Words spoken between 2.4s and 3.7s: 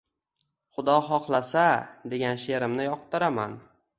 she’rimni yoqtiraman.